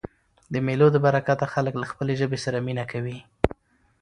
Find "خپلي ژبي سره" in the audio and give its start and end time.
1.91-2.57